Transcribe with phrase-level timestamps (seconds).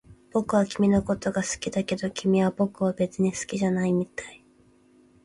[0.31, 4.43] 僕は君のことが好きだけど、君は僕を別に好きじゃないみたい